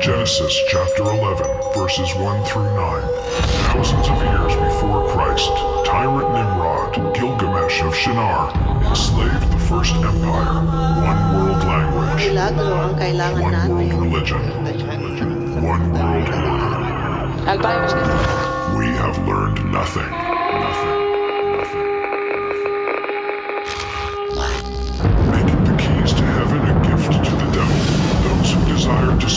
[0.00, 3.02] Genesis chapter 11, verses 1 through 9.
[3.68, 5.52] Thousands of years before Christ,
[5.84, 8.50] tyrant Nimrod, Gilgamesh of Shinar,
[8.88, 10.64] enslaved the first empire.
[11.04, 14.42] One world language, one world religion,
[15.62, 16.78] one world order.
[18.78, 19.70] We have learned.
[19.70, 20.10] Nothing.
[20.10, 20.99] Nothing.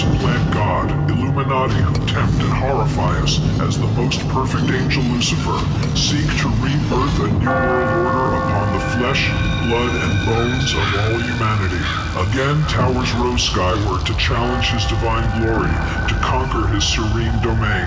[0.01, 5.61] To God, Illuminati who tempt and horrify us as the most perfect angel Lucifer,
[5.93, 9.29] seek to rebirth a new world order upon the flesh,
[9.69, 11.83] blood, and bones of all humanity.
[12.25, 15.69] Again, towers rose skyward to challenge his divine glory,
[16.09, 17.85] to conquer his serene domain.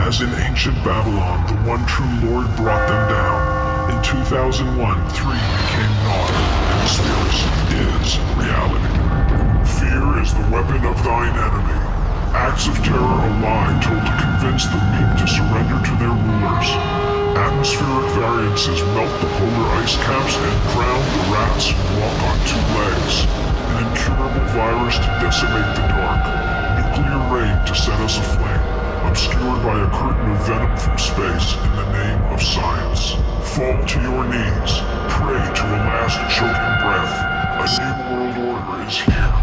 [0.00, 3.92] As in ancient Babylon, the one true Lord brought them down.
[3.92, 4.72] In 2001,
[5.12, 9.01] three became naught, and conspiracy is reality.
[10.22, 11.78] Is the weapon of thine enemy.
[12.30, 16.70] Acts of terror a lie told to convince the meek to surrender to their rulers.
[17.34, 22.62] Atmospheric variances melt the polar ice caps and drown the rats who walk on two
[22.70, 23.26] legs.
[23.74, 26.22] An incurable virus to decimate the dark.
[26.78, 28.62] Nuclear rain to set us aflame
[29.10, 33.18] obscured by a curtain of venom from space in the name of science.
[33.58, 34.72] Fall to your knees,
[35.18, 37.10] pray to a last choking breath.
[37.58, 39.41] A new world order is here.